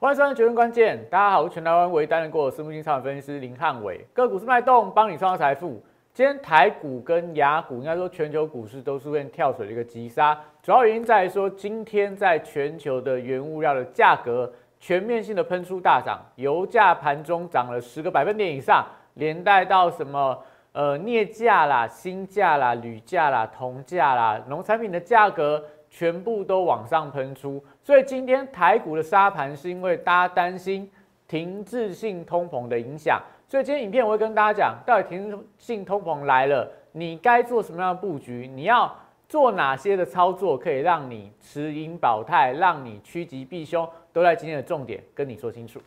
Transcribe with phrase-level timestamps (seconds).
[0.00, 5.82] 欢迎收看《决胜关键》，大家好，我是全台湾唯一担任过私募金超分析师林汉伟，个股是脉动，帮你创造财富。
[6.14, 14.48] 今天台股跟雅股，应该说全球股市都出现跳水的一个急杀，主要原因在于说，今天在全球的原物料的价格
[14.78, 20.38] 全面性的喷出大涨，油价盘中涨了十个百分点以上，连带到什么
[20.70, 25.60] 呃镍价啦、锌价啦、铝价啦、铜价啦，农产品的价格。
[25.90, 30.86] 全部都往上喷出，所以今天台股的沙盘是因为大家担心
[31.26, 38.94] 停滞性通膨的影响，所以今天影片我会跟大家讲，到底停滞性通膨来了，你该做什么样的布局，你要
[39.26, 45.80] 做哪些的操作，可以让你持盈保泰，让你趋吉避凶，都在今天的重点跟你说清楚。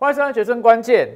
[0.00, 1.06] 欢迎收看《决胜关键》。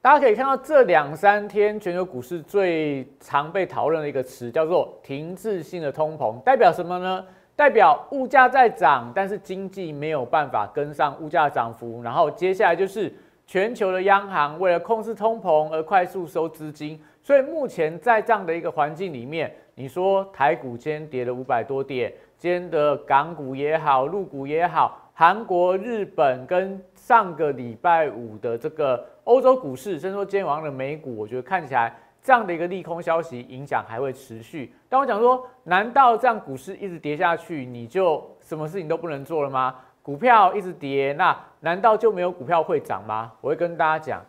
[0.00, 7.22] 大家可以看到，这两三天全球股市最常被讨论的一个词叫做“停滞性的通膨”，代表什么呢？
[7.54, 12.00] 代表物价在涨，但是经济没有办法跟上物价涨幅。
[12.02, 13.12] 然后接下来就是
[13.46, 16.98] 全球的央行为了控制通膨而快速收资金。
[17.22, 25.01] 所以目前在这样的一个环境里面，你说台股今天跌了五百多点，今天的港股也好，陆股也好。
[25.22, 34.74] 韩国、日本跟上个礼拜五的这个欧洲股市，甚至说今天晚上的美股，我觉得看起来这样的一个利空消息影响还会持续。
[34.88, 39.76] 但我讲说，难道这样股市一直跌下去，你就什么事情都不能做了吗？
[40.02, 43.30] 股票一直跌，那难道就没有股票会涨吗？
[43.40, 44.20] 我会跟大家讲，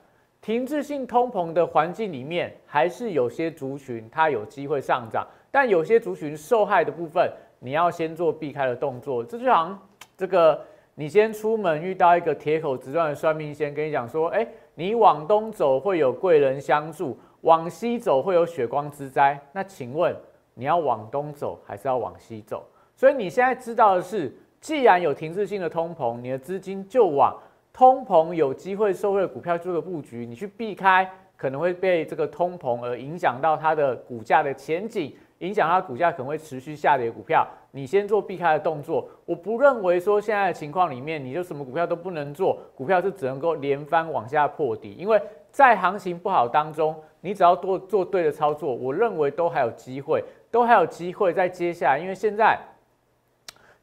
[0.42, 7.28] 停滞性通膨的环境里面，还是有些族群它有机会上涨，但有些族群受害的部分，
[7.58, 9.24] 你要先做避开的动作。
[9.24, 9.80] 这就好像
[10.16, 10.64] 这个。
[10.96, 19.40] 你先出门遇到一个铁口直断的算命先，跟你讲说，哎，你往东走会有贵人相助，往西走会有血光之灾。
[19.54, 20.16] 那请问
[20.54, 22.64] 你要往东走还是要往西走？
[22.96, 24.32] 所以你现在知道的是，
[24.62, 27.36] 既然有停滞性的通膨，你的资金就往
[27.74, 35.12] 通膨有机会受惠的股票做个布局，你去避开可能会被这个通膨而影响到它的股价的前景。
[35.40, 39.10] 影响它股价可能会持续下跌股票，你先做避开的动作。
[39.26, 44.94] 我不认为说现在的情况里面，你就什么股票都不能做，股票是只能够连番往下破底。
[44.94, 52.00] 因为在行情不好当中，你只要做做对的操作，我认为都还有机会，都还有机会在接下来。
[52.00, 52.58] 因为现在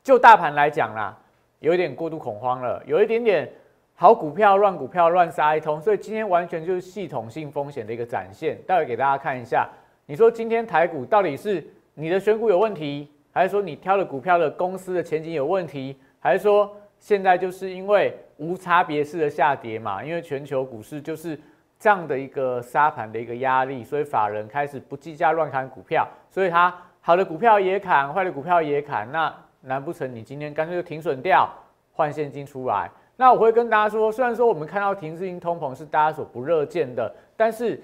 [0.03, 1.15] 就大盘来讲啦，
[1.59, 3.47] 有一点过度恐慌了，有一点点
[3.95, 8.59] 好股票乱股票乱杀一通，所以今天完全就是系统性风险的一个展现。
[8.67, 9.69] 待会给大家看一下。
[10.11, 20.03] 你说今天台股到底是你的选股有问题，还是说你挑的股票的公司的前景有问题，还是说现在就是因为无差别式的下跌嘛？
[20.03, 21.39] 因为全球股市就是
[21.79, 29.09] 这样的一个沙盘的一个压力，所以法人开始不计价乱砍股票，所以他好的股票也砍，坏的股票也砍。
[29.13, 31.49] 那难不成你今天干脆就停损掉，
[31.93, 32.91] 换现金出来？
[33.17, 37.81] 那我会跟大家说，虽然说我们看到停滞性通膨是大家所不热见的，但是。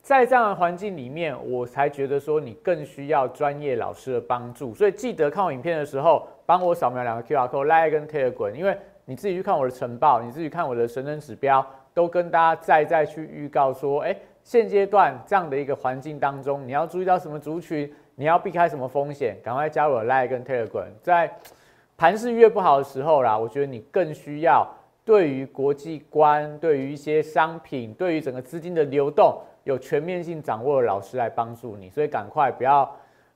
[0.00, 4.74] 在这样的环境里面，我才觉得说你更需要专业老师的帮助。
[4.74, 20.88] 所以记得看我影片的时候，帮我扫描两个 QR code，来跟 Telegram，因为你自己去看我的晨报，你自己看我的神人指标，都跟大家再再去预告说，哎，现阶段这样的一个环境当中，你要注意到什么族群，你要避开什么风险，赶快加入我 Line 跟 Telegram。
[21.02, 21.30] 在
[21.98, 24.66] 盘势越不好的时候啦，我觉得你更需要
[25.04, 29.38] 对于国际观、对于一些商品、对于整个资金的流动。
[29.68, 32.90] 有全面性掌握的老师来帮助你，所以赶快不要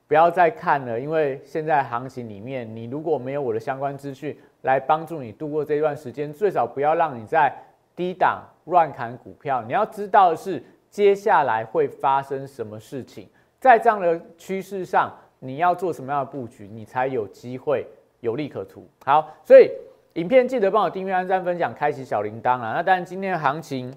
[0.09, 7.55] 不要再看了，因为现在行情里面，你如果没有我的相关资讯来帮助你度过这段时间，最少不要让你在
[7.95, 9.63] 低档乱砍股票。
[9.67, 13.29] 你要知道的是，接下来会发生什么事情，
[13.61, 17.87] 在这样的趋势上，你要做什么样的布局，你才有机会
[18.21, 18.89] 有利可图。
[19.05, 19.71] 好，所以
[20.15, 22.73] 影片记得帮我订阅、按赞、分享、开启小铃铛啊！
[22.75, 23.95] 那当然，今天的行情。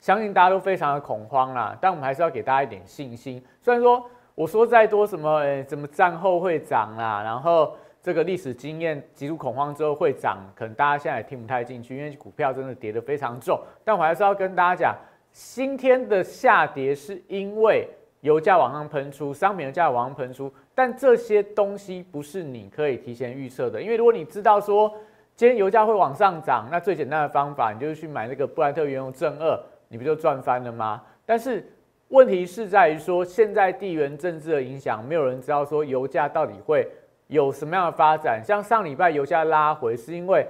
[0.00, 3.42] 相信大家都非常的恐慌啦，但我们还是要给大家一点信心。
[3.60, 13.60] 虽然说我说再多什么，诶，怎么战后会涨啦，然后这个历史经验极度恐慌之后会涨，可能大家现在也听不太进去，因为股票真的跌得非常重。
[13.84, 14.94] 但我还是要跟大家讲，
[15.32, 17.88] 今天的下跌是因为
[18.20, 24.88] 油价往上喷出，商品的价往上喷出，但这些东西不是你可以提前预测的，因为如果你知道说
[25.34, 29.60] 今天油价会往上涨，那最简单的方法，你就是去买那个布兰特原油正二。
[29.88, 31.02] 你不就赚翻了吗？
[31.24, 31.66] 但是
[32.08, 36.88] 问题是在于说，现在地缘政治的影响，没有人知道说油价到底会
[37.26, 38.42] 有什么样的发展。
[38.44, 40.46] 像上礼拜油价拉回，是因为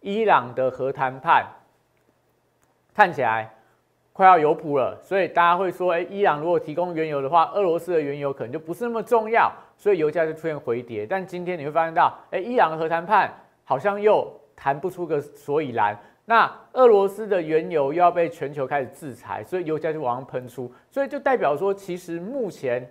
[0.00, 1.46] 伊朗的核谈判
[2.94, 3.48] 看起来
[4.12, 11.06] 快要有谱了，所以大家会说，哎，伊朗如果提供原油的话，俄罗斯的原油可能就不是那么重要，所以油价就出现回跌。
[11.06, 13.30] 但今天你会发现到，哎，伊朗的核谈判
[13.62, 15.96] 好像又谈不出个所以然。
[16.28, 22.84] 那俄罗斯的原油又要被全球开始制裁，所以油价就往上喷出，所以就代表说，其实目前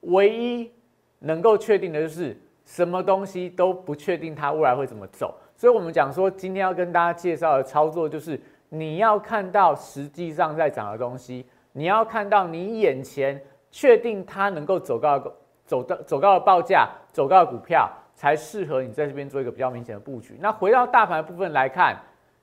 [0.00, 0.72] 唯一
[1.18, 2.34] 能够确定的就是
[2.64, 5.34] 什么东西都不确定它未来会怎么走。
[5.54, 8.40] 所以我们讲说，今天要跟大家介绍的操作就是，
[8.70, 13.38] 你要看到实际上在涨的东西，你要看到你眼前
[13.70, 15.22] 确定它能够走高、
[15.66, 20.38] 走到走高的报价、走高的股票，才适合你在这边做一个比较明显的布局。
[20.40, 21.94] 那回到大盘的部分来看。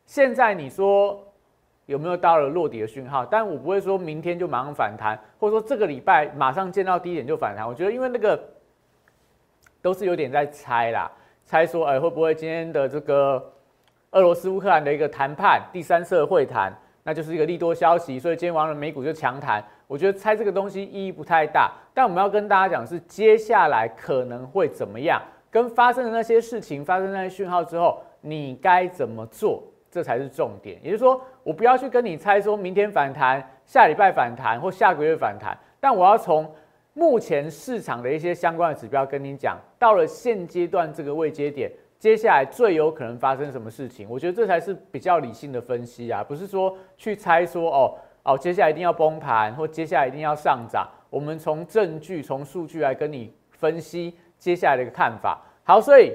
[0.07, 1.21] 现在你说
[1.85, 3.25] 有没有到了落底的讯号？
[3.25, 7.67] 但我不会说明天就马上反弹，或者说这个礼拜马上见到低点就反弹。
[7.67, 8.41] 我觉得因为那个
[9.81, 11.11] 都是有点在猜啦，
[11.45, 13.53] 猜说哎会不会今天的这个
[14.11, 16.73] 俄罗斯乌克兰的一个谈判第三次会谈，
[17.03, 19.63] 那就是一个利多消息，所以今天完了美股就强弹。
[19.87, 25.21] 我觉得猜这个东西意义不太大，但我们要跟大家讲是接下来可能会怎么样，
[25.51, 29.63] 跟发生的那些事情发生那些讯号之后，你该怎么做？
[29.89, 36.49] 这才是重点，也就是说，我不要去跟你猜说明天反弹、下礼拜反弹或下个月反弹，但我要从
[36.93, 44.07] 目前市场的一些相关的指标跟你讲，到了现阶段这个位阶点，接下来最有可能发生什么事情？
[44.09, 50.87] 我觉得这才是比较理性的分析啊，不是说去猜说哦哦，接下来一定要崩盘或接下来一定要上涨。
[51.09, 55.41] 我们从证据、从数据来跟你分析接下来的一个看法。
[55.63, 56.13] 好，所以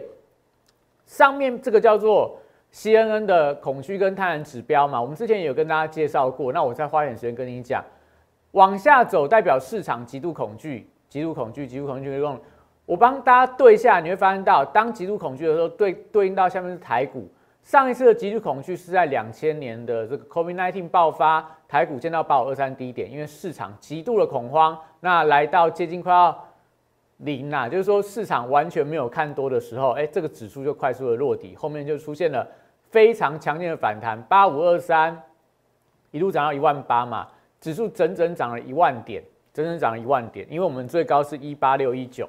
[1.06, 2.38] 上面这个叫做。
[2.72, 6.52] CNN 的恐惧跟贪婪指标嘛，我们之前也有跟大家介绍过。
[6.52, 7.84] 那我再花点时间跟你讲，
[8.52, 12.38] 往下走代表市场极度恐惧，极度恐惧，极度恐惧的用。
[12.86, 17.28] 我帮大家对一下，你会发现到，当极度恐惧的时候，对对应到下面是台股。
[17.62, 26.36] 上一次的极度恐惧是在两千年的这个 COVID-19 爆发，台股见到八五二三低点，因为市场极度的恐慌，那来到接近快要
[27.22, 32.46] 零啦，就是说市场完全没有看多的时候，哎，这个指数就快速的落底，后面就出现了。
[32.90, 35.19] 非常强劲的反弹，八五二三
[36.10, 37.26] 一路涨到一万八嘛，
[37.58, 39.24] 指数整整涨了一万点，
[39.54, 40.46] 整整涨了一万点。
[40.50, 42.28] 因为我们最高是一八六一九，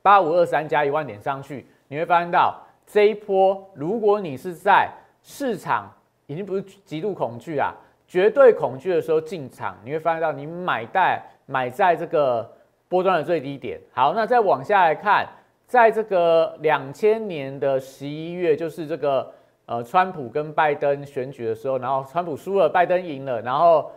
[0.00, 4.88] 八五二三加一万点上去，你会发现到这一波，如果你是在
[5.22, 5.92] 市场
[6.26, 7.74] 已经不是极度恐惧啊，
[8.06, 12.50] 绝对恐惧的时候进场，你会发现到你买在买在这个
[12.88, 13.80] 波段的最低点。
[13.92, 15.28] 好，那再往下来看，
[15.66, 19.32] 在这个两千年的十一月，就是这个。
[19.70, 23.92] 呃，川普跟拜登选举的时候，然后川普输了，拜登赢了，然后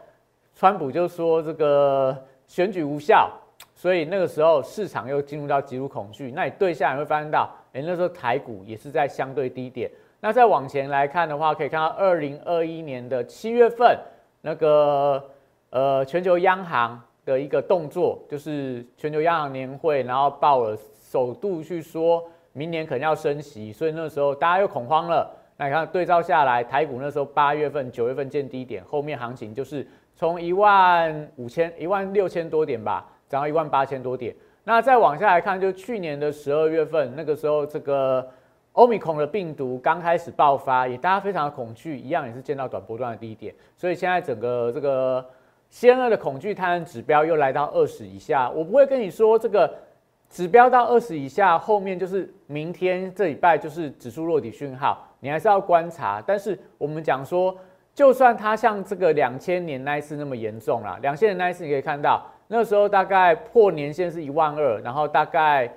[0.54, 2.14] 川普就说这个
[2.46, 3.32] 选举无效，
[3.74, 6.30] 所以那个时候市场又进入到极度恐惧。
[6.36, 9.90] 那你对下你会发现到，哎，那时候台股也是在相对低点。
[10.20, 13.98] 那再往前来看的话，可以看到二零二一年的七月份，
[14.42, 15.24] 那个
[15.70, 22.24] 呃全球央行的一个动作，就是全球央行年会，然后报了首度去说
[22.54, 25.30] 明年可能要升息，所以那时候大家又恐慌了。
[25.58, 34.36] 那你看对照下来，台股那时候八月份、九月份见低点，后面行情就是从一万五千、一万六千多点吧，涨到一万八千多点。
[34.64, 38.28] 那再往下来看，就去年的十二月份，那个时候这个
[38.74, 43.54] 欧米孔的病毒刚开始爆发，也大家非常的恐惧，一样也是见到短波段的低点。
[43.78, 45.24] 所以现在整个这个
[45.72, 48.48] 先二的恐惧贪婪指标又来到二十以下。
[48.52, 49.74] 我不会跟你说这个
[50.30, 55.08] 指标到二十以下，后面就是明天这礼拜就是指数落底讯号。
[55.22, 57.56] 你还是要观察，但是我们讲说，
[57.94, 65.72] 就算它像这个两千年那一次那么严重啦，两千年那一次你可以看到，那时候大概破年线是一万二，然后大概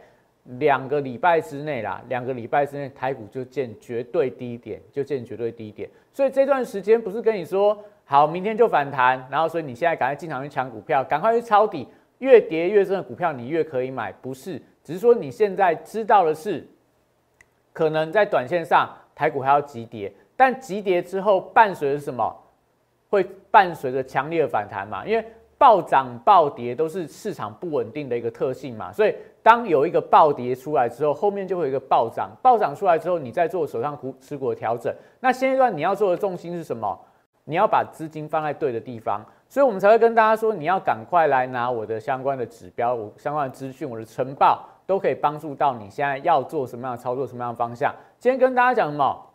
[0.58, 5.88] 两个礼拜之内啦，两个礼拜之内台股就见绝对低点，就见绝对低点。
[6.12, 16.66] 所以这段时间不是跟你说好明天就反弹，然后所以你现在赶快进场去抢股票，赶快去抄底，越跌越深的股票你越可以买，不是，只是说你现在知道的是，
[17.72, 18.88] 可能在短线上。
[19.16, 22.36] 台股还要急跌，但急跌之后伴随着什么？
[23.08, 25.06] 会伴随着强烈的反弹嘛？
[25.06, 25.24] 因为
[25.56, 28.92] 暴涨暴跌都是市场不稳定的一个特性嘛。
[28.92, 32.32] 所以当有一个暴跌出来之后，后面就会有一个暴涨。
[32.42, 34.92] 暴涨出来之后，你再做手上股持股的调整。
[35.20, 36.98] 那现阶段你要做的重心是什么？
[37.44, 39.24] 你要把资金放在对的地方。
[39.48, 47.94] 所以我们才会跟大家说，你要赶快来拿我的相关的指标、我相关的资讯、我的晨报，都可以帮助到你现在要做什么样的操作、什么样的方向。
[48.18, 49.26] 今天跟大家讲什么？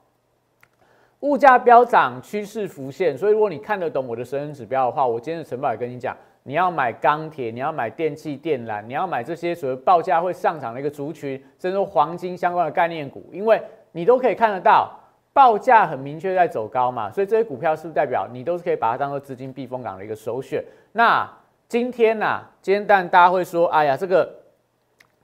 [1.22, 3.18] 物价飙涨，趋势浮现。
[3.18, 13.62] 所以如果你看得懂我的神人指标的话，我今天的晨报也跟你讲，你要买钢铁，你要买电器电缆，你要买这些所谓报价会上涨的一个族群，甚至说黄金相关的概念股，因为
[13.92, 14.90] 你都可以看得到，
[15.32, 20.64] 报价很明确在走高嘛，所以这些股票是不是代表你都是可以把它当做资金避风港的一个首选？
[20.92, 21.30] 那
[21.68, 24.30] 今天呐，今天但大家会说，哎呀，这个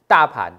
[0.07, 0.53] 大盘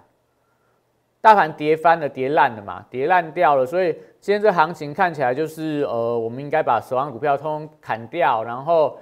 [1.20, 8.98] 大盘跌翻了，跌烂了嘛，跌烂掉了，所以今天这行情看起来就是呃，我们应该把手上股票通通砍掉，然后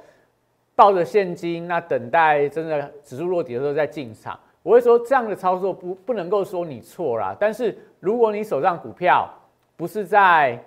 [0.77, 4.39] 抱着现金，那等待真的指数落底的时候再进场。
[4.63, 9.29] 我会说这样的操作不不能够说你错啦，但是如果你手上股票
[9.76, 10.59] 不是在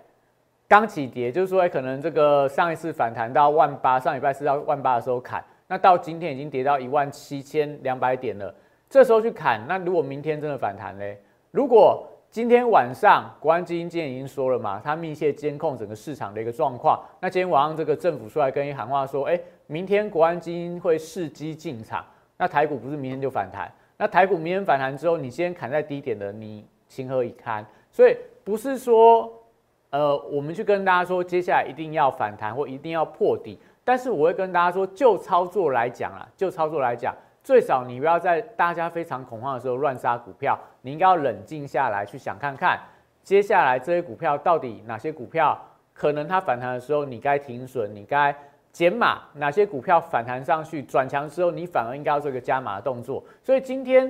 [0.67, 5.43] 刚起跌，就是说可能这个上一次反弹到万八，上礼拜四到万八的时候砍。
[5.67, 8.53] 那到今天已经跌到一万七千两百点了，
[8.89, 11.19] 这时候去砍，那如果明天真的反弹嘞？
[11.51, 17.01] 如果今天晚上国安基金今天已经说了嘛，它密切监控整个市场的一个状况。
[17.19, 22.05] 那今天晚上这个政府出来跟你喊话说，哎，明天国安基金会伺机进场，
[22.37, 23.71] 那台股不是明天就反弹？
[23.97, 27.65] 那台股明天反弹之后，你今天砍在低点的，你情何以堪？
[27.91, 28.15] 所以
[28.47, 29.29] 不是说，
[29.89, 33.59] 呃，我们去跟大家说，接下来一定要反弹或一定要破底。
[33.83, 37.13] 但是我会跟大家说，就操作来讲啊，就操作来讲，
[37.43, 42.79] 最少你不要在大家非常恐慌的时候乱杀股票，你应该要冷静下来，去想看看
[43.21, 45.61] 接下来这些股票到底哪些股票
[45.93, 48.33] 可能它反弹的时候你该停损，你该
[48.71, 53.21] 减码；哪些股票反弹上去转强之后，你反而应该要做一个加码的动作。
[53.43, 54.09] 所以今天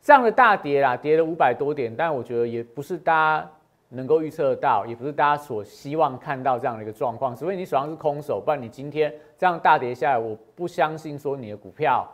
[0.00, 3.50] 这样的大跌啦，跌了五百多点，但我觉得也不是大家。
[3.90, 7.34] 能够预测到，也不是大家所希望看到这样的一个状况。
[7.34, 12.06] 除非你手上是空手，不然你今天这样大跌下来，我不相信说你的股票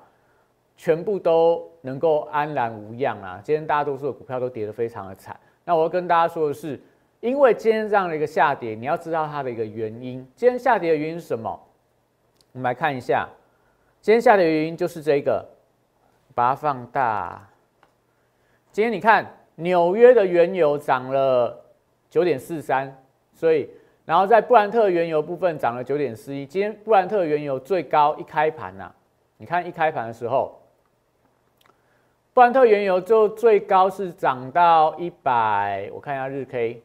[0.76, 3.40] 全部都能够安然无恙啊！
[3.42, 5.36] 今天大多数的股票都跌得非常的惨。
[5.64, 6.80] 那我要跟大家说的是，
[7.18, 10.24] 因为今天这样的一个下跌，你要知道它的一个原因。
[10.36, 11.60] 今天下跌的原因是什么？
[12.52, 13.28] 我们来看一下，
[14.00, 15.44] 今天下跌的原因就是这个，
[16.36, 17.48] 把它放大。
[18.74, 21.60] 今天你看纽约的原油涨了。
[22.10, 22.96] 九点四三，
[23.32, 23.68] 所以
[24.04, 26.46] 然后在布兰特原油部分涨了九点四一。
[26.46, 28.88] 今天布兰特原油最高一开盘呐，
[29.36, 30.60] 你看一开盘的时候，
[32.32, 36.80] 布兰特原油就最高是涨到一百，我看一下日 K，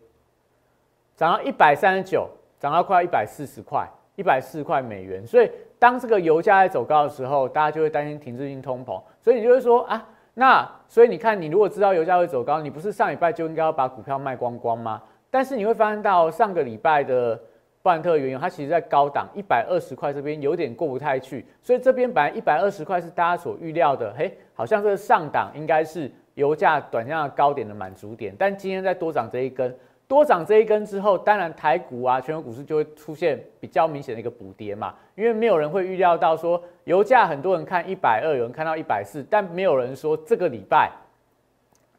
[1.16, 2.28] 涨到一百三十九，
[2.60, 5.28] 涨到快一百四十块，一百四十块美元。
[5.28, 15.02] 所以当这个油价在走高的时候，大家就会担心停滞性通膨，所以你就会说啊，那所以你看，你如果知道油价会走高，你不是上礼拜就应该要把股票卖光光吗？
[15.30, 17.40] 但是你会发现到上个礼拜的
[17.82, 29.76] 布兰特原油，它其实在高档一百二十块这边有点过不太去，所以这边本来一百二十块是大家所预料的，嘿，好像这个上档应该是油价短线的高点的满足点，但今天再多涨这一根，
[30.10, 40.92] 多涨这一根之后，当然台股啊，全球股市就会出现比较明显的一个补跌嘛，因为没有人会预料到说油价很多人看一百二，有人看到一百四，但没有人说这个礼拜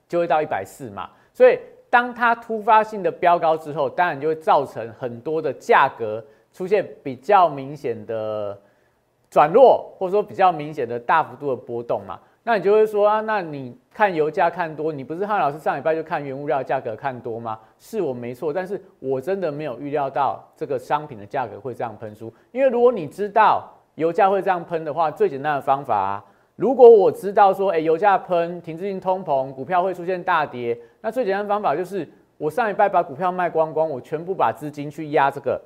[0.06, 1.58] 就会到一百四嘛，所以。
[1.92, 8.56] 当它突发性的飙高之后，当然就会造成很多的价格出现比较明显的
[9.28, 12.16] 转弱，或者说比较明显的大幅度的波动嘛。
[12.42, 17.58] 那你就会说啊，那你看油价看多，你不是汉老师上礼拜就看原物料价格看多吗？
[17.78, 22.32] 是我没错，但是我真的没有预料到这个商品的价格会这样喷出。
[22.50, 26.24] 因为如果你知道油价会这样喷的话，最简单的方法啊。
[26.56, 35.60] 如果我知道说，哎，油价喷，停滞性通膨，股票会出现大跌，那最简单的方法就是我上礼拜把股票卖光光，我全部把资金去压这个，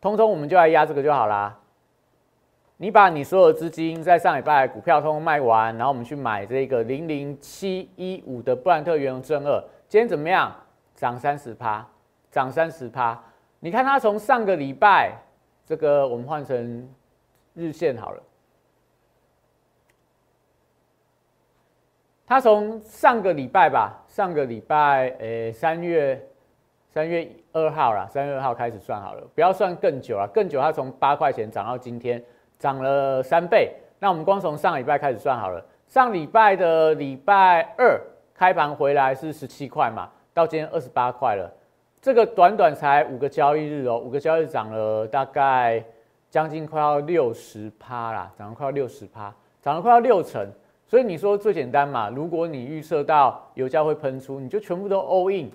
[0.00, 1.56] 通通我们就来压这个就好啦。
[2.76, 10.52] 你把你所有资金在上礼拜股票通通卖完，然后我们去买这个零零七一五的布兰特原油正二，今天怎么样？
[10.96, 11.86] 涨三十趴，
[12.30, 13.20] 涨三十趴。
[13.60, 15.12] 你看它从上个礼拜，
[15.64, 16.88] 这个我们换成
[17.54, 18.22] 日线好了。
[22.26, 26.20] 它从上个礼拜吧，上个礼拜，诶，三月
[26.90, 32.22] 三月二号啦，三月二号开始算好了，不要算更久了，更久它从八块钱涨到今天，
[32.64, 33.70] 涨了三倍。
[33.98, 38.00] 那我们光从上礼拜开始算好了，上礼拜的礼拜二
[38.34, 41.52] 开盘回来是十七块嘛，到今天二十八块了，
[42.00, 45.84] 这个短短才五个交易日哦，五个交易日涨了大概
[46.30, 49.30] 将近快要六十趴啦，涨了快要六十趴，
[49.60, 50.48] 涨了快要六成。
[50.86, 52.08] 所以你说最简单嘛？
[52.08, 55.50] 如果你预测到油价会喷出，你就全部都 all in，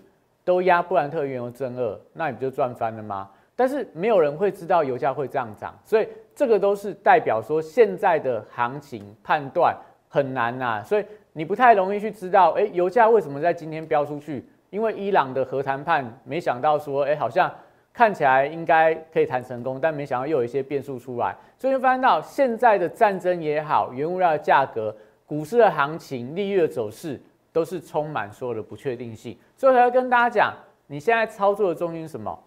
[0.46, 3.28] 都压布兰特原油正二，那你不就赚翻了吗？
[3.56, 6.08] 但是没有人会知道油价会这样涨，所以
[6.40, 9.76] 这个都是代表说现在的行情判断
[10.08, 10.82] 很难呐。
[10.82, 14.48] 所以你不太容易去知道，哎，油价为什么在今天飙出去？
[14.70, 17.54] 因为伊朗的核谈判，没想到说，哎，好像
[17.92, 24.96] 看起来应该可以谈成功，但没想到又有一些变数出来，所以发现到现在的战争也好，原物料的价格。
[25.26, 29.38] 股市的行情、利率的走势，都是充满所有的不确定性。
[29.58, 30.54] 所以才要跟大家讲，
[30.88, 32.40] 你现在操作的重心是什么？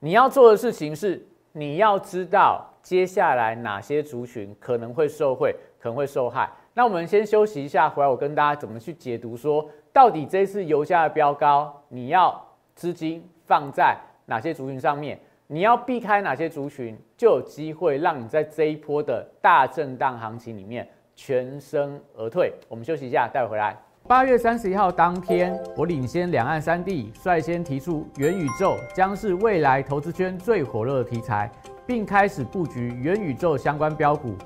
[0.00, 1.24] 你要做的事情是，
[1.56, 6.50] 你要知道接下来哪些族群可能会受惠，可能会受害。
[6.74, 12.44] 那我们先休息一下，回来我跟大家怎么去解读，说到底这次油价的飙高，你要
[12.74, 13.96] 资金放在
[14.26, 15.16] 哪些族群上面？
[15.46, 22.52] 你要避开哪些族群，就有机会让你在这一波的大震荡行情里面全身而退。
[22.68, 23.76] 我们休息一下，待会回来。
[24.06, 31.50] 八月三十一号当天，我领先两岸三地，率先提出元宇宙将是未来投资圈最火热的题材，
[31.86, 34.36] 并开始布局元宇宙相关标股。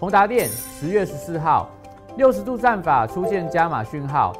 [0.00, 1.68] 宏达电十月十四号，
[2.16, 4.32] 六十度战法出现加码讯号，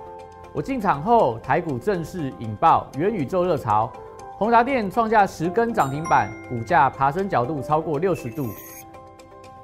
[0.54, 3.92] 我进场后，台股正式引爆元宇宙热潮，
[4.38, 8.48] 宏达电创下十根涨停板，股价爬升角度超过六十度。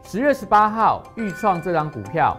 [0.02, 2.38] 十月十八号，预创这张股票。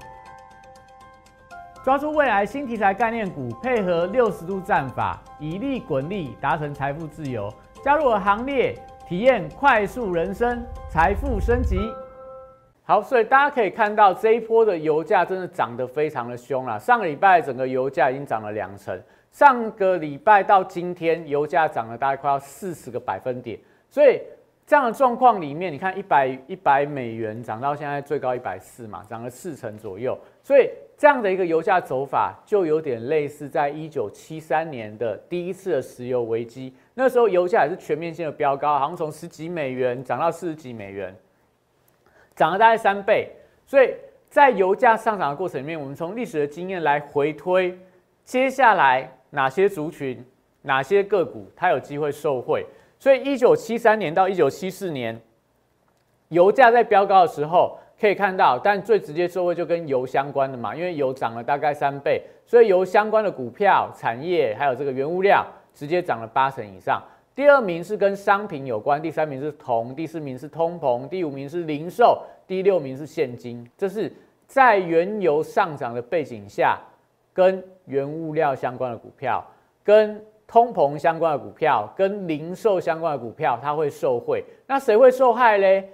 [1.83, 7.51] 抓住未来新题材概念股，配合六十度战法，以利滚利，达成财富自由。
[7.83, 8.75] 加入我行列，
[9.07, 11.79] 体验快速人生，财富升级。
[12.83, 16.79] 好，所以大家可以看到这一波的油价真的涨得非常的凶了。
[16.79, 23.59] 上个礼拜整个油价已经涨了两成，上个礼拜到今天油价涨了大概快要四十个百分点。
[23.89, 24.21] 所以
[24.67, 30.15] 这样的状况里面，你看一百一百美元涨到现在最高一百四嘛，涨了四成左右。
[30.43, 30.69] 所以
[31.01, 36.71] 这样的一个油价走法，就有点类似在一九七三年的第一次的石油危机。
[36.93, 41.15] 那时候油价也是全面性的飙高，好像从十几美元涨到四十几美元，
[42.35, 43.31] 涨了大概三倍。
[43.65, 43.95] 所以
[44.29, 47.75] 在油价上涨的过程里面，我们从历史的经验来回推，
[48.23, 50.23] 接下来哪些族群、
[50.61, 52.63] 哪些个股它有机会受惠。
[52.99, 55.19] 所以一九七三年到一九七四年，
[56.27, 57.79] 油价在飙高的时候。
[58.01, 66.99] 可以看到，但最直接受惠就跟油相关的嘛，因为油涨了大概三倍，所以油相关的股票、产业还有这个原物料直接涨了八成以上。
[67.35, 73.69] 第二名是跟商品有关，第三名是铜，第四名是通膨，第五名是零售，第六名是现金。
[73.77, 74.11] 这是
[74.47, 76.79] 在原油上涨的背景下，
[77.31, 79.45] 跟原物料相关的股票、
[79.83, 84.43] 跟通膨相关的股票、跟零售相关的股票，它会受惠。
[84.65, 85.87] 那谁会受害嘞？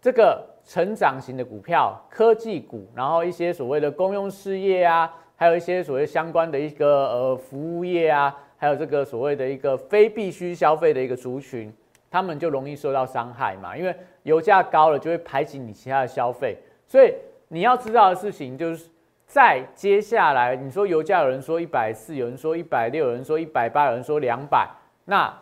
[0.00, 0.42] 这个。
[0.70, 11.74] 成长型的股票、科技股，然后一些所谓的公用事业啊，还有一些所谓相关的一个呃服务业啊，还有这个所谓的一个非必须消费的一个族群，
[12.08, 13.76] 他们就容易受到伤害嘛。
[13.76, 16.56] 因为油价高了，就会排挤你其他的消费。
[16.86, 17.12] 所以
[17.48, 18.88] 你要知道的事情，就是
[19.26, 24.70] 在接下来，你说油价有人说一百四，有人说一百六，有人说一百八，有人说两百，
[25.04, 25.36] 那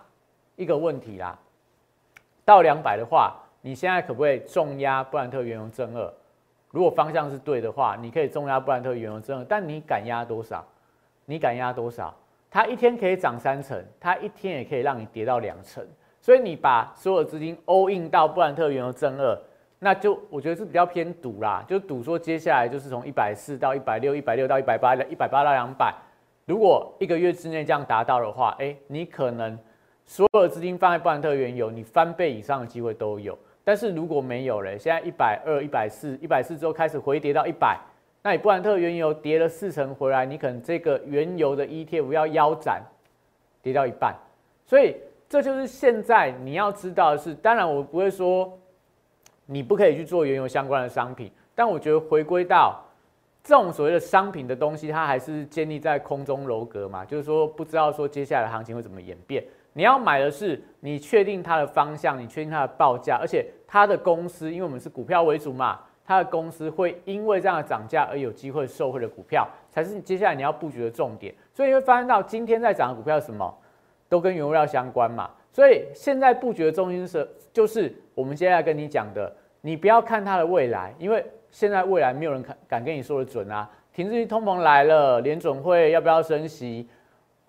[0.56, 1.38] 一个问题啦，
[2.46, 3.36] 到两百的话。
[3.60, 6.12] 你现在可不可以重压布兰特原油正二？
[6.70, 10.64] 如果方向是对的话，你可以重压布兰特原油正二，但你敢压多少？
[11.24, 12.14] 你敢压多少？
[12.50, 15.86] 它一天可以涨三成，它一天也可以让你跌到两成。
[16.20, 19.38] 所以你把所有资金 all in 到布兰特原油正二，
[19.78, 25.94] 那就我觉得是比较偏赌啦，就赌说接下来就是从一百四到一百六，一百六到一百八，一百八到两百。
[26.46, 29.58] 如果一个月之内这样达到的话，哎，你可能
[30.04, 33.38] 所有的资金放在布兰特原油，你翻倍以上的机会都有。
[33.68, 37.78] 但是如果没有了，现在一百二、一百四、一百四之后开始回跌到一百，
[38.22, 42.82] 那你布兰特原油跌了四成回来，你可能这个原油的 ETF 要腰斩，
[43.60, 44.16] 跌到一半。
[44.64, 44.96] 所以
[45.28, 48.58] 这就是现在你要知道的是，当然我不会说
[49.44, 52.82] 你不可以去做原油相关的商品，但我觉得回归到
[53.44, 59.44] 这种所谓的商品的东西，它还是建立在空中楼阁嘛，就是说不知道说接下来行情会怎么演变。
[59.78, 71.32] 你要买的是你确定它的方向，你确定它的报价，而且它的公司，因为我们是股票为主嘛，它的公司会因为这样的涨价而有机会受惠的股票，才是你接下来你要布局的重点。
[71.54, 73.56] 所以你会发现到今天在涨的股票什么，
[74.08, 75.30] 都跟原料相关嘛。
[75.52, 83.70] 所以现在布局的重心是，就是我们接下来跟你讲的你不要看它的未来，因为现在未来没有人敢敢跟你说的准啊。
[83.92, 86.88] 停滞性通膨来了，联准会要不要升息？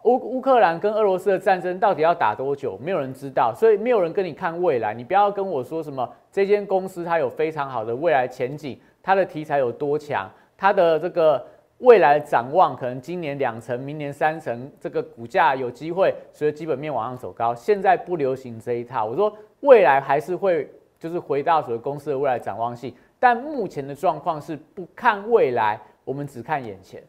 [0.04, 2.78] 乌乌克兰跟俄罗斯的战争到底要打多久？
[2.82, 4.94] 没有人知道，所以没有人跟你看未来。
[4.94, 11.46] 你不要跟我说什么这间公司它有非常好的未来前景，它的题材有多强，它的这个
[11.80, 17.54] 未来展望可能今年两成，明年三成，这个股价有机会随着基本面往上走高。
[17.54, 27.04] 现在不流行这一套，我说未来还是会就是回到所谓公司的未来展望性，但目前的状况是不看未来，我们只看眼前，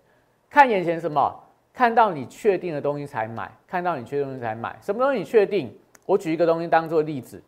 [0.51, 1.33] 看眼前什么？
[1.73, 4.77] 看到你确定的东西才买，看到你确定东西才买。
[4.83, 5.75] 什么东西你确定？
[6.07, 7.41] 我举一个东西当做例子，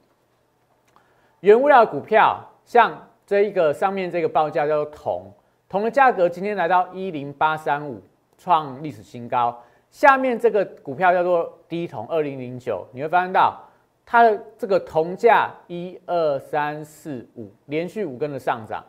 [1.40, 5.32] 原物料股票，像这一个上面这个报价叫做铜，
[5.68, 8.00] 铜的价格今天来到一零八三五，
[8.38, 9.60] 创历史新高。
[9.90, 13.60] 下面这个股票叫做低铜二零零九，你会发现到
[14.06, 18.84] 它的这个铜价一二三四五连续五根的上涨，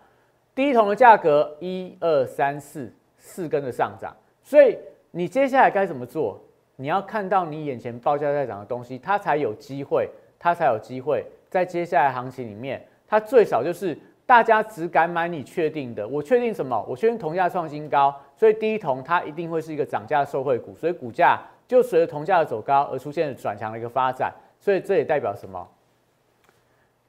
[0.54, 4.78] 低铜的价格一二三四四根的上涨，所以。
[5.16, 6.42] 你接下来该怎么做？
[6.76, 13.96] 你要看到你眼前报价在涨的东西，它才有机会，它才有机会在接下来行情里面，它最少就是
[14.26, 16.08] 大家只敢买你确定的。
[16.08, 16.84] 我确定什么？
[16.90, 24.34] 我确定铜价创新高，所以第一铜它一定会是一个涨价受惠股，所以股价就随着铜价的走高而出现转强的一个发展。
[24.60, 25.68] 所以这也代表什么？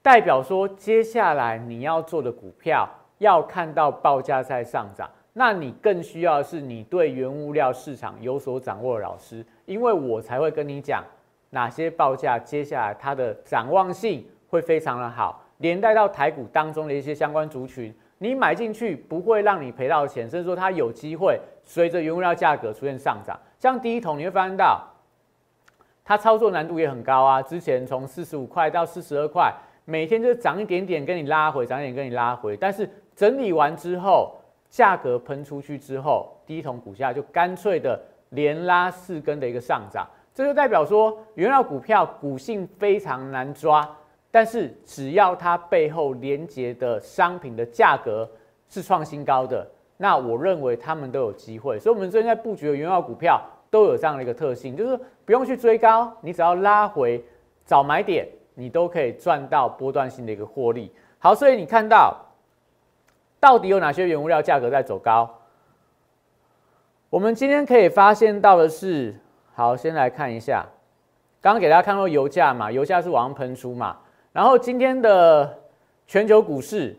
[0.03, 2.87] 代表说接下来你要做的股票
[3.17, 5.09] 要看到报价在上涨。
[5.37, 11.03] 那你更需要的是你对原物料市场有所掌握的老师，因为我才会跟你讲
[11.49, 23.37] 哪些报价接下来它的展望性会非常的好，连带到台股当中的一些相关族群，你买进去不会让你赔到钱，甚至说它有机会随着原物料价格出现上涨。
[23.59, 24.87] 像第一桶你会发现到，
[26.05, 34.33] 它操作难度也很高啊，之前从四十五块到四十二块，每天就涨一点点跟你拉回，涨一点跟你拉回，但是整理完之后。
[34.69, 37.99] 价格喷出去之后，第一桶股价就干脆的
[38.29, 43.89] 连拉四根的一个上涨，这就代表说，原料股票股性非常难抓，
[44.29, 48.29] 但是只要它背后连接的商品的价格
[48.67, 51.79] 是创新高的，那我认为他们都有机会。
[51.79, 57.23] 所以，我们最近在布局的原料股票都有这样的一个特性，就是不用去追高，你只要拉回
[57.65, 60.91] 找买点，你都可以赚到波段性的一个获利。
[61.17, 62.24] 好，所以你看到。
[63.45, 65.29] 到底有哪些原物料价格在走高？
[67.11, 69.13] 我们今天可以发现到的是，
[69.53, 70.65] 好，先来看一下，
[71.39, 73.97] 刚刚给大家看到油价嘛，油价是往上喷出嘛，
[74.33, 75.59] 然后今天的
[76.07, 76.97] 全球股市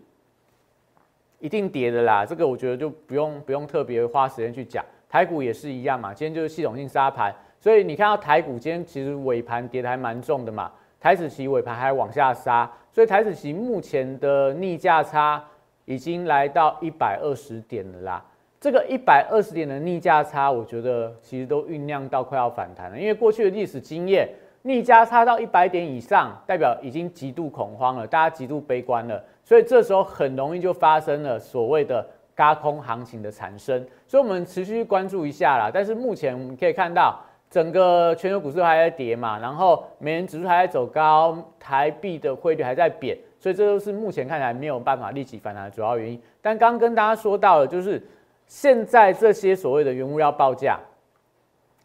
[1.40, 15.42] 一定跌的啦，这个我觉得就不用不用特别花时间去讲，台股也是一样嘛，今天就是系统性杀盘，所以你看到台股今天其实尾盘跌的还蛮重的嘛，台子期尾盘还往下杀，所以台子期目前的逆价差。
[15.86, 18.24] 已经来到一百二十点了啦，
[18.60, 22.98] 这个一百二十点的逆价差，我觉得其实都酝酿到快要反弹了。
[22.98, 24.28] 因为过去的历史经验，
[24.62, 33.86] 逆价差到一百点以上，代表已经极度恐慌了，大家极度悲观了，所以这时候很容易就发生了所谓的嘎空行情的产生。
[34.08, 35.70] 所以我们持续关注一下啦。
[35.72, 43.16] 但是目前我们可以看到，整个全球股市还在跌嘛，然后美元指数还在走高，台币的汇率还在贬。
[43.38, 46.20] 所以这都是目前看来没有办法立即反弹的主要原因。
[46.40, 48.02] 但刚跟大家说到的，就是
[48.46, 50.80] 现在这些所谓的原物料报价，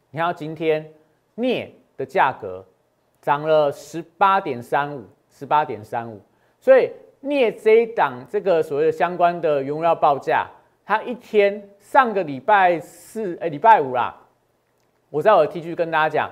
[0.09, 0.89] 你看今天
[1.35, 2.65] 镍的价格
[3.21, 6.21] 涨了十八点三五，十八点三五。
[6.59, 10.47] 所以镍这一档这个所谓的相关的原物料报价，
[10.85, 14.15] 它一天上个礼拜四哎礼拜五啦，
[15.09, 16.31] 我在我的 T 区跟大家讲。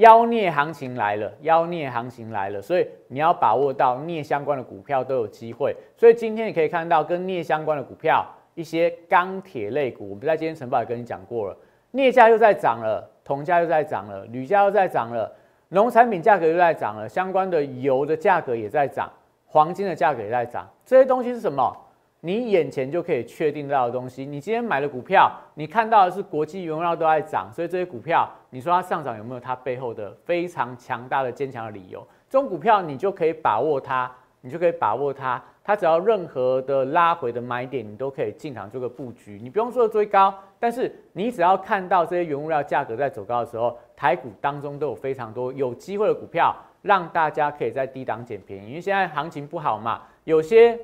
[0.00, 5.76] 妖孽行情来了，妖孽行情来了，所以你要把握到镍相关的股票都有机会。
[5.96, 11.56] 所以今天你可以看到跟镍相关的股票，一些钢铁类股，我们在今天晨报也跟你讲过了，
[11.92, 15.30] 镍价又在涨了，铜价又在涨了，铝价又在涨了，
[15.68, 19.10] 农产品价格又在涨了，相关的油的价格也在涨，
[19.44, 21.76] 黄金的价格也在涨，这些东西是什么？
[22.22, 32.06] 你眼前就可以确定到的东西，你今天买的股票，你看到的是国际原料都在涨，所以这些股票，你说它上涨有没有它背后的非常强大的坚强的理由？
[32.28, 34.10] 这种股票你就可以把握它，
[34.42, 50.78] 你就可以把握它，它只要任何的拉回的买点，你都可以进场做个布局，你不用说追高，但是你只要看到这些原物料价格在走高的时候，台股当中都有非常多有机会的股票，让大家可以在低档捡便宜，因为现在行情不好嘛，有些。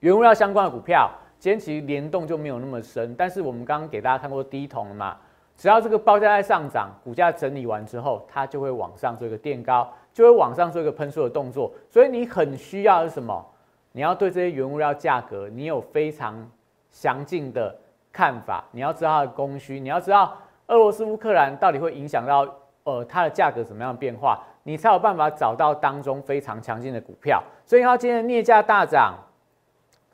[0.00, 5.16] 原物料相关的股票，今天其实联动就没有那么深，但是我们刚刚给大家看过低桶了嘛，
[5.56, 11.72] 只要这个报价在上涨，股价整理完之后，它就会往上做一个垫高，就会往上做一个喷出的动作。
[11.90, 13.44] 所以你很需要是什么？
[13.90, 16.48] 你要对这些原物料价格，你有非常
[16.90, 17.74] 详尽的
[18.12, 18.64] 看法。
[18.70, 20.32] 你要知道它的供需，你要知道
[20.68, 22.46] 俄罗斯乌克兰到底会影响到
[22.84, 27.42] 呃它的价格怎么样变化，你才有办法找到当中非常强劲的股票。
[27.66, 29.16] 所以，看今天的镍价大涨，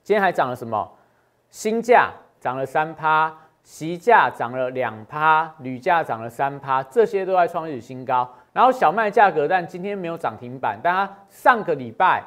[0.05, 0.89] 今天还涨了什么？
[1.51, 8.33] 锌价涨了三趴，锡价涨了两趴，铝价涨了三趴，这些都在创历史新高。
[8.53, 12.23] 然后小麦价格，但今天没有涨停板，但它上个礼拜。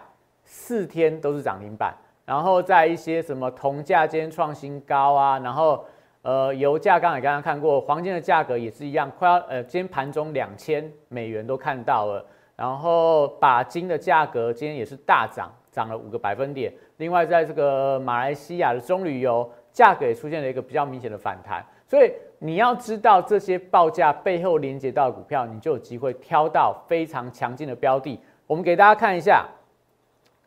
[0.49, 5.83] 四天都是涨停板，然后在一些什么铜价今天创新高啊，然后
[6.21, 16.73] 呃油价刚才刚刚看过，黄金的价格也是一样，快要呃今天盘中两千美元都看到了，然后把金的价格今天也是大涨，涨了五个百分点。
[16.97, 28.19] 另外在这个马来西亚的棕榈油价格也出现了一个比较明显的反弹，所以你要知道这些报价背后连接到的股票，你就有机会挑到非常强劲的标的。
[28.47, 29.45] 我们给大家看一下。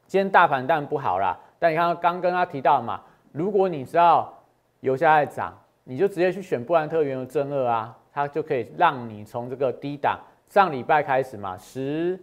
[0.08, 4.36] 今天大盘当然不好啦，但你看刚跟他提到嘛，如果你知道
[4.80, 12.18] 油价在涨，你就直接去选布兰特原油正二啊，它就可以让你从这个低档上礼拜开始嘛，十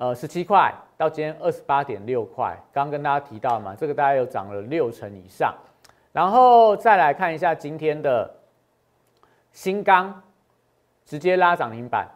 [0.00, 5.54] 呃十七块到今天二十八点六块，刚跟大家提到嘛，这个大概有涨了六成以上，
[6.10, 8.28] 然后再来看一下今天的
[9.52, 10.22] 新钢，
[11.04, 12.08] 直接拉涨停板。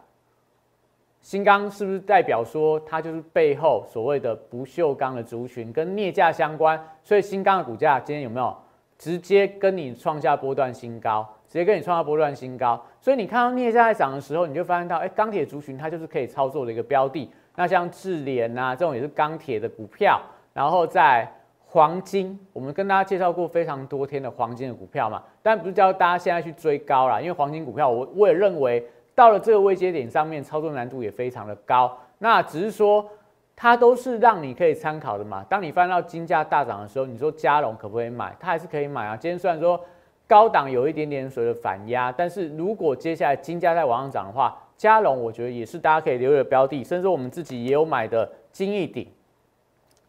[1.21, 6.83] 新钢是不是代表说它就是背后所谓的不锈钢的族群跟镍价相关？
[7.03, 8.55] 所以新钢的股价今天有没有
[8.97, 11.27] 直接跟你创下波段新高？
[11.47, 12.83] 直接跟你创下波段新高。
[12.99, 17.31] 所以你看到镍价在涨的时候，你就发现到，哎，钢铁族群它就是可以操作的一个标的。
[17.55, 20.21] 那像智联啊这种也是钢铁的股票，
[20.53, 21.27] 然后在
[21.65, 28.85] 黄金，我们跟大家介绍过非常多天的黄金的股票嘛，但不是叫大家现在去追高啦，因为黄金股票我我也认为。
[29.17, 31.97] 到了这个位阶点上面，操作难度也非常的高。
[32.17, 33.09] 那只是说，
[33.55, 35.41] 它都是让你可以参考的嘛。
[35.47, 38.35] 当你翻到金价大涨的时候，你说加龙可不可以买？
[38.41, 39.15] 它还是可以买啊。
[39.15, 39.79] 今天虽然说
[40.27, 46.83] 高档有一点点所谓的反压，但是如果接下来金价再往上涨的话，加龙我觉得也是大家可以留意的标的。
[46.83, 49.07] 甚至我们自己也有买的金逸鼎，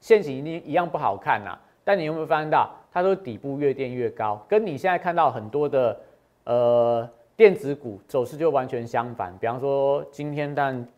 [0.01, 1.59] 现形一定一样不好看呐。
[1.85, 6.01] 但你有没有发现到，它都底部越垫越高，跟你现在看到很多的
[6.45, 7.09] 呃。
[7.37, 10.89] 电子股走势就完全相反，比方说今天但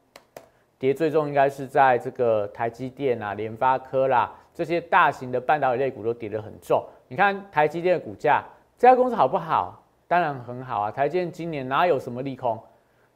[0.79, 6.81] 跌最重应该是在这个台积电啊、联发科啦这些大型的半导体类股都跌得很重。
[7.09, 8.45] 你看台积电的股价，
[8.79, 9.83] 这家公司好不好？
[10.07, 10.93] 当然很好啊。
[10.93, 12.57] 台积电今年哪有什么利空？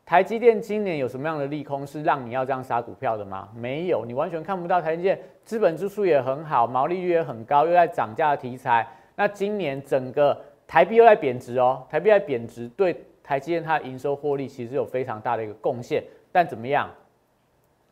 [0.05, 3.49] 台积电今年有什么样的利空是让你要这样杀股票的吗？
[3.55, 4.81] 没有，你完全看不到。
[4.81, 8.87] 台积电资本支出也很好，毛利率也很高，又在涨价的题材。
[9.17, 12.97] 那今年整个台币又在贬值哦，台币在贬值对。
[13.25, 16.91] 台积电它的营收获利其实有非常大的一个贡献，但怎么样，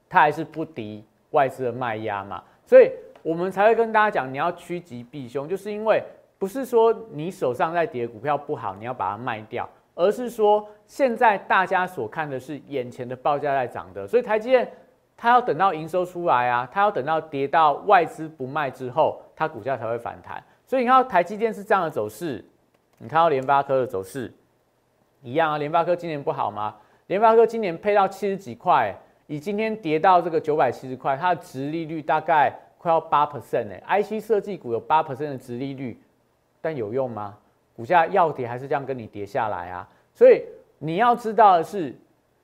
[0.09, 2.91] 它还是不敌外资的卖压嘛，所以
[3.23, 6.03] 我们才会跟大家讲，你要趋吉避凶，就是因为
[6.37, 14.71] 不是说你手上在跌股票不好，你要把它卖掉，而是说现在大家所看的是眼前的报价在涨的，所以台积电
[15.17, 20.43] 它要等到营收出来啊，它要等到跌到外资不卖之后，它股价才会反弹。
[20.67, 22.45] 所以你看台积电是这样的走势，
[22.99, 24.33] 你看到联发科的走势。
[25.23, 26.77] 一样啊，联发科今年不好吗？
[27.09, 28.95] 联发科今年配到七十几块，
[29.27, 36.01] 以今天跌到这个九百七十块，它的值利率大概快要八 percent 呢，IC 设计股有八 percent 的值利率，
[36.63, 37.37] 但有用吗？
[37.81, 39.89] 股价要跌还是这样跟你跌下来啊？
[40.13, 40.45] 所以
[40.81, 41.97] 你要知道的是，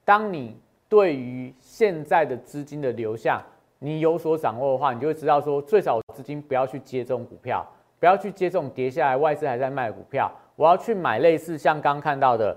[0.02, 3.42] 当你对于现在的资金的流向
[3.78, 7.70] 你有所掌握的话，你就会知道说，最少资金不要去接这种股票，
[8.00, 12.56] 不要去接这种跌下来外资还在卖股票，我要去买类似像刚看到的。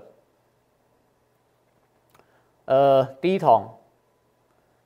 [2.64, 3.68] 呃，低铜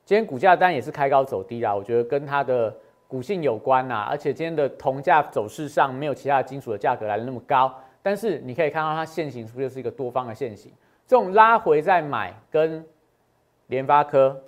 [0.04, 2.74] 今天股价当然也是开高走低啦，我觉得跟它的
[3.06, 4.06] 股性有关呐。
[4.10, 7.72] 而且今天的铜价走势上没有其他金属的价格来的那么高，
[8.04, 10.70] 但是你可以看到它线形是不是就是一个多方的线形？
[11.06, 12.84] 这种拉回再买跟
[13.68, 14.38] 联发科，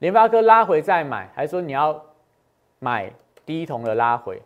[0.00, 2.04] 联发科拉回再买，还是说你要
[2.80, 3.12] 买
[3.46, 4.42] 低铜的拉回？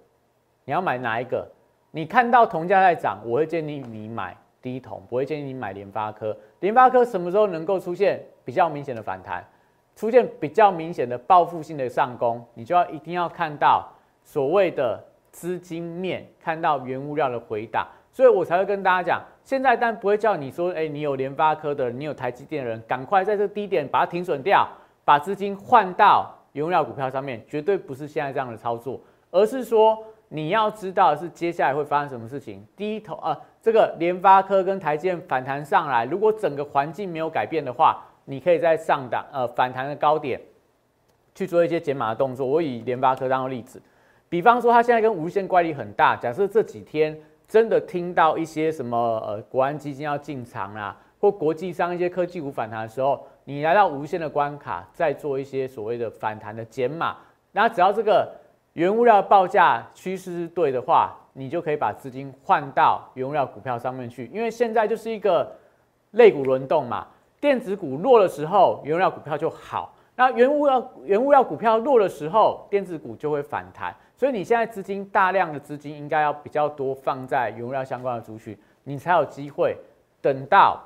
[0.66, 1.50] 你要买哪一个？
[1.90, 4.36] 你看到铜价在涨，我会建议你买。
[4.60, 9.44] 低桶不会建议你买联发科，联发科什么时候能够出现比较明显的反弹，
[9.96, 13.92] 出现比较明显的报复性的上攻，你就要一定要看到
[14.22, 24.68] 所谓的资金面，看到原物料的回档，所以我才会跟大家讲，现在但不会叫你说，哎，你有联发科的，你有台积电的人，赶快在这低点把它停损掉，
[25.04, 33.36] 把资金换到原物料股票上面，绝对不是现在这样的操作，而是说你要知道是接下来会发生什么事情，低头啊。
[33.62, 40.40] 这个联发科跟台积电反弹上来，如果整个环境没有改变的话，你可以在上档呃反弹的高点
[41.34, 42.44] 去做一些减码的动作。
[42.44, 43.80] 我以联发科当个例子，
[44.32, 47.14] 比方说它现在跟无线乖离很大，假设这几天
[47.46, 57.14] 真的听到一些什么呃国安基金要进场啦，或国际上一些科技股反弹的时候，你来到无线的关卡，再做一些所谓的反弹的减码，
[57.52, 58.26] 那只要这个
[58.72, 65.54] 原物料报价趋势是对的话，你就可以把资金换到原物料股票上面去，因为现在就是一个
[66.12, 67.06] 类股轮动嘛。
[67.38, 73.94] 电子股弱的时候，原物料股票就好；那原物料原物料股票弱的时候，电子股就会反弹。
[74.22, 79.76] 所以你现在资金大量的资金应该要比较多放在原物料相关的族群，你才有机会
[80.20, 80.80] 等到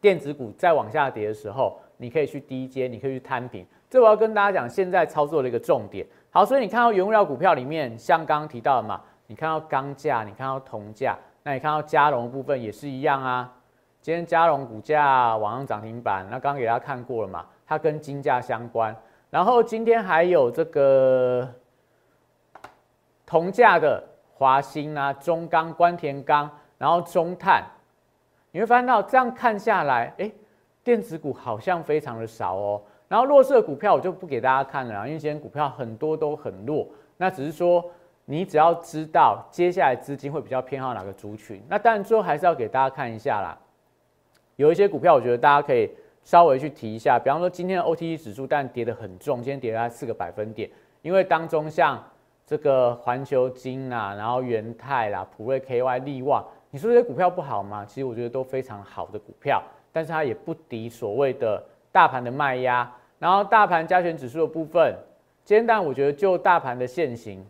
[0.00, 3.66] 电子股再往下跌的时候，你可以去低阶，你可以去摊平。
[3.90, 6.06] 这我要跟大家讲，现在操作的一个重点。
[6.30, 13.52] 好，所以你看到原物料股票里面，像刚刚提到的嘛，你看到钢价，你看到铜价，那你看到加融部分也是一样啊。
[14.00, 17.44] 今天嘉荣股价往上涨停板，那刚刚给大家看过了嘛？
[17.66, 18.94] 它跟金价相关。
[19.30, 21.52] 然后今天还有这个
[23.26, 27.64] 铜价的华兴啊、中钢、关田钢，然后中碳，
[28.52, 30.30] 你会发现到这样看下来，哎，
[30.84, 32.80] 电子股好像非常的少哦。
[33.08, 36.86] 然后弱势的股票我就不给大家看了，因为今天股票很多都很弱。
[37.16, 37.84] 那只是说
[38.24, 43.58] 你只要知道接下来资金会比较偏好哪个族群，那当然最后还是要给大家看一下啦。
[44.56, 45.90] 有一些股票，我觉得大家可以
[46.24, 50.68] 稍微去提一下，比方说今天的 OTC 指数，但跌得很重，今天跌了四个百分点。
[51.02, 52.02] 因为当中像
[52.46, 57.84] 这个环球金啊，然后元泰啦、普瑞 KY、利旺，你说这些股票不好吗？
[57.84, 62.90] 其实我觉得都非常好的股票，但是它也不敌所谓的大盘的卖压。
[63.18, 64.94] 然后大盘加权指数的部分，
[65.44, 67.44] 今天我觉得就大盘的现形，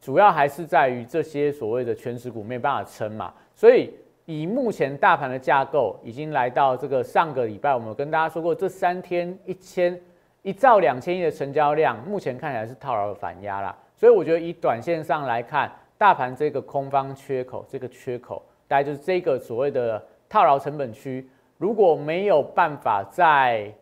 [0.00, 3.92] 主要还是在于这些所谓的全实股没办法撑嘛，所以。
[4.30, 9.98] 以目前大盘的架构，已经来到这个上个礼拜，我们跟大家说过，这三天一千
[10.42, 13.76] 一兆两千亿的成交量，目前看起来是套牢的反压啦。
[13.96, 23.72] 所以我觉得以短线上来看，大盘这个空方缺口，这个缺口大概就是这个所谓的套牢成本区，如果没有办法在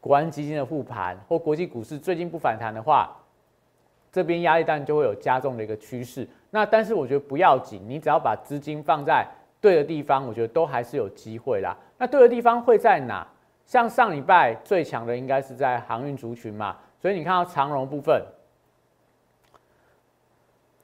[0.00, 3.14] 国安基金的复盘或国际股市最近不反弹的话，
[4.10, 6.26] 这边压力当然就会有加重的一个趋势。
[6.50, 9.26] 那但是我觉得不要紧，你只要把资金放在
[9.60, 11.76] 对的地方，我觉得都还是有机会啦。
[11.98, 13.26] 那对的地方会在哪？
[13.66, 18.22] 像上礼拜最强的应该是在航运族群嘛，所以你看到长荣部分，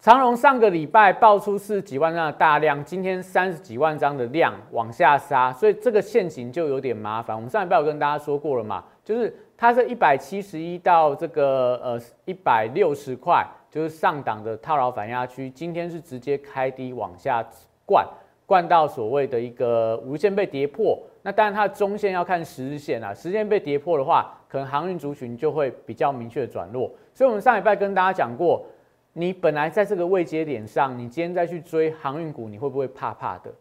[0.00, 7.36] 长荣上个礼拜爆出是几万张的大量，今天三十几万张的量往下杀，所以这个线型就有点麻烦。
[7.36, 17.46] 我们上礼拜有跟大家说过了嘛，就是它是一百七十一到这个呃一百六十块，就是上档的套牢反压区，今天是直接开低往下
[17.84, 18.06] 灌。
[18.46, 26.90] 灌到所谓的一个无线被跌破，那当然它的中线要看十日线啊，十线被跌破的话，可能航运族群就会比较明确的转弱。
[27.12, 28.64] 所以，我们上礼拜跟大家讲过，
[29.12, 33.52] 你本来在这个位阶点上，你今天再去追航运股，你会不会怕怕的？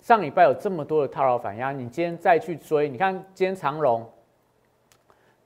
[0.00, 4.06] 上礼拜有这么多的套牢反压，你今天再去追，你看今天长荣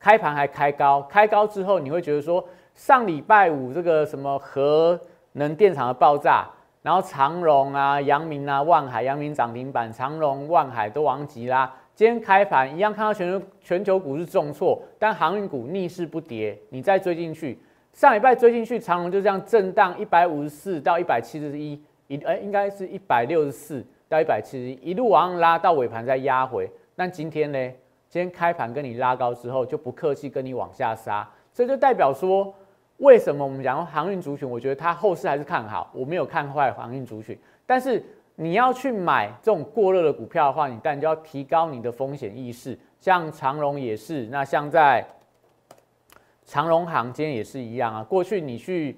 [0.00, 2.44] 开盘还开高，开高之后，你会觉得说，
[2.74, 5.00] 上礼拜五这个什么核
[5.32, 6.50] 能电厂的爆炸。
[6.82, 11.72] 然后长荣啊、阳明啊、万海、阳明涨停板，长荣、万海都往急拉。
[11.94, 16.58] 今天开盘一样，看到全球全球股市重挫，但航运股逆势不跌。
[16.70, 17.56] 你再追进去，
[17.92, 26.68] 上礼拜追进去，长荣就这样震荡一百五十四到一百七十一，一哎应该是一百六十四到一百七十一，一路往上拉到尾盘再压回。
[26.96, 27.58] 但今天呢？
[28.08, 32.52] 今天开盘跟你拉高之后，就不客气跟你往下杀，这就代表说。
[33.02, 34.48] 为什么我们讲航运族群？
[34.48, 37.36] 我觉得它后市还是看好，我没有看坏航运族群。
[37.66, 38.00] 但是
[38.36, 42.78] 你要去买这种过热的股票的话，你当然就要提高你的风险意识。
[43.00, 45.04] 像长荣也是，那像在
[46.46, 48.04] 长荣行今天也是一样啊。
[48.04, 48.96] 过去你去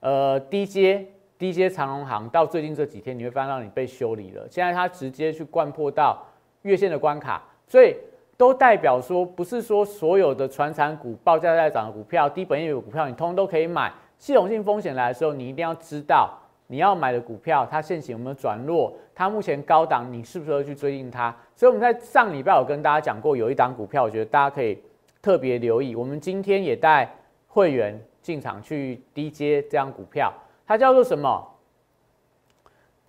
[0.00, 1.06] 呃低阶
[1.38, 4.46] 低阶长荣行，到最近这几天你会发现到你被修理了。
[4.50, 6.22] 现在它直接去灌破到
[6.62, 7.96] 月线的关卡，所以。
[8.38, 13.92] 都代表说，不是说所有的传产股报价在涨的股票、低本益的股票，你通通都可以买。
[14.16, 16.38] 系统性风险来的时候，你一定要知道
[16.68, 21.34] 你要买的股票，它现行有没有转弱，它目前高档，你是不是要去追进它？
[21.56, 24.80] 所以我们在上礼拜有跟大家讲过，有一档股票，我觉得大家可以
[25.20, 25.96] 特别留意。
[25.96, 27.12] 我们今天也带
[27.48, 30.32] 会员进场去低接这张股票，
[30.64, 31.44] 它叫做什么？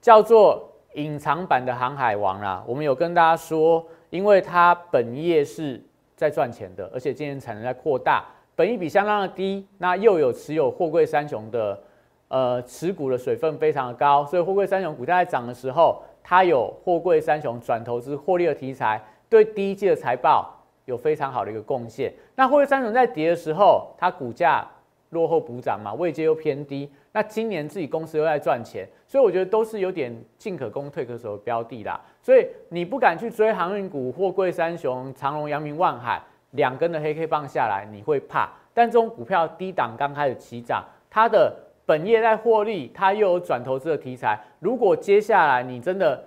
[0.02, 2.64] 叫做隐藏版的航海王啦。
[2.66, 3.86] 我们有跟大家说。
[4.10, 5.82] 因为它本业是
[6.16, 11.80] 在赚钱的，而且今年产能在扩大，本益比相当的低，那又有持有货柜三雄的，
[12.28, 20.54] 呃，持股的水分非常的高，所以货柜三雄股价在涨的时候，它有货柜三雄转投资获利的题材，对第一季的财报
[20.86, 22.14] 有非常好的一个贡献。
[22.36, 24.68] 那货柜三雄在跌的时候，它股价
[25.12, 26.90] 落后补涨嘛，位阶又偏低。
[27.12, 32.00] 那今年自己公司又在赚钱，所以我觉得都是有点进可攻退可守的标的啦。
[32.22, 38.50] 所以你不敢去追航运股、货柜三雄、长隆、阳明、万海两根的黑 K 棒下来，你会怕。
[38.74, 41.54] 但这种股票低档刚开始起涨，它的
[41.86, 44.40] 本业在获利，它又有转投资的题材。
[44.60, 46.24] 如果接下来你真的，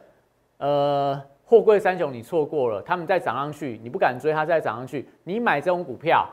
[0.59, 6.29] 呃，货柜三雄你错过了，他们再涨上去，你不敢追，它再涨上去，你买这种股票。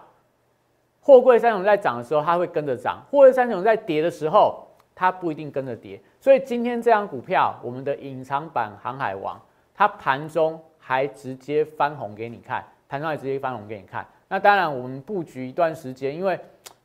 [1.10, 6.00] 货柜三雄在涨的时候，它会跟着涨；货柜三雄在跌的时候，它不一定跟着跌。
[6.20, 9.42] 所以今天这张股票，我们的隐藏版航海王，
[9.74, 14.06] 它盘中还直接翻红给你看，盘中还直接翻红给你看。
[14.28, 16.40] 那当然，我们布局一段时间，因为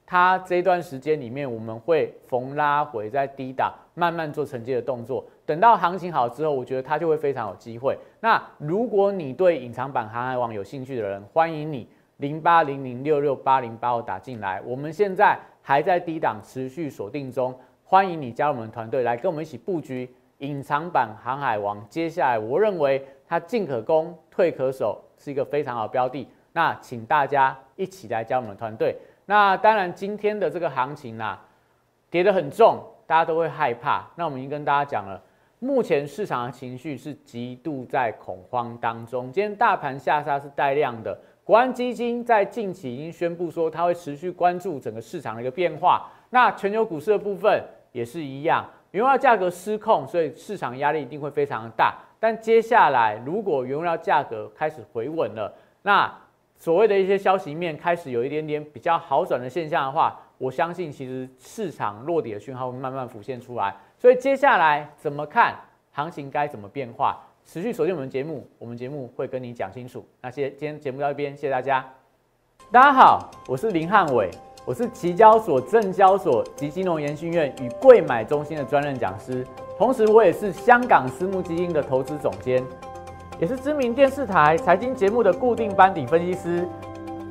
[0.07, 5.23] 它这一段时间里面，我们会逢拉回在低档，慢慢做承接的动作。
[5.45, 7.95] 等到行情好之后，我觉得它就会非常有机会。
[8.21, 11.87] 那如果你对隐藏版航海王有兴趣的人，欢迎你。
[12.19, 20.09] 零八零零六六八零八五打进来，我们现在还在低档持续锁定中，欢迎你加入我们团队来跟我们一起布局
[20.39, 21.85] 隐藏版航海王。
[21.89, 26.29] 接下来我认为它进可攻退可守，是一个非常好的标的。
[26.53, 28.97] 那请大家一起来加入我们团队。
[29.27, 31.45] 那当然今天的这个行情啊，
[32.11, 34.09] 跌得很重，大家都会害怕。
[34.15, 35.21] 那我们已经跟大家讲了，
[35.59, 39.33] 目前市场的情绪是极度在恐慌当中。
[39.33, 41.19] 今天大盘下杀是带量的。
[41.45, 46.11] 国安基金在近期已经宣布说，它会持续关注整个市场的一个变化。
[46.31, 51.95] 那全球股市的部分也是一样，原料价格失控，所以市场压力一定会非常的大。
[52.19, 56.11] 但接下来，如果原料价格开始回稳了，那
[56.57, 63.77] 所谓的一些消息面开始有一点点比较好转的现象的话，我相信其实市场落底的讯号会慢慢浮现出来。
[63.99, 65.55] 所以接下来怎么看
[65.93, 67.23] 行情该怎么变化？
[67.47, 70.05] 持续锁定我们节目，我们节目会跟你讲清楚。
[70.23, 71.85] 那些今天节目到这边，谢谢大家。
[72.73, 74.31] 大家好，我是林汉伟，
[74.65, 79.47] 我是期交所、证交所及金融研训院与贵买中心的专任讲师，
[79.79, 82.65] 同时我也是香港私募基金的投资总监，
[83.39, 86.67] 也是知名电视台财经节目的固定班底分析师，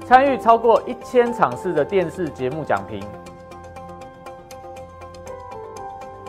[0.05, 3.03] 参与超过一千场次的电视节目讲评。